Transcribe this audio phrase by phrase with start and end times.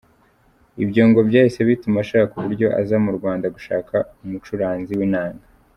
[0.83, 5.45] Ibyo ngo byahise bituma ashaka uburyo aza mu Rwanda gushaka umucuranzi w’inanga.